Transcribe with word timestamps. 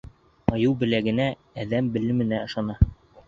Айыу 0.53 0.71
беләгенә, 0.83 1.27
әҙәм 1.65 1.91
белеменә 1.99 2.43
ышана. 2.49 2.81